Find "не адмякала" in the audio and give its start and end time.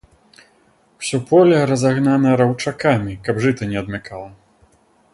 3.75-4.29